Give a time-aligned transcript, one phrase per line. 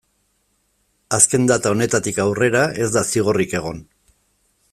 [1.17, 3.87] Azken data honetatik aurrera ez da zigorrik egon.